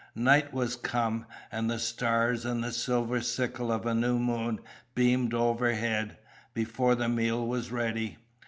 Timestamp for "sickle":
3.21-3.71